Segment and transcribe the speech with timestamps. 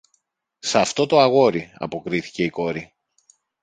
[0.59, 2.93] Σ' αυτό το αγόρι, αποκρίθηκε η κόρη